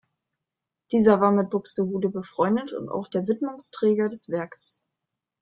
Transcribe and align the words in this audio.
Dieser 0.91 1.21
war 1.21 1.31
mit 1.31 1.51
Buxtehude 1.51 2.09
befreundet 2.09 2.73
und 2.73 2.89
auch 2.89 3.07
der 3.07 3.27
Widmungsträger 3.27 4.07
des 4.07 4.29
Werkes. 4.29 4.81